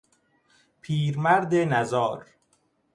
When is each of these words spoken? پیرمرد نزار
پیرمرد 0.81 1.53
نزار 1.55 2.25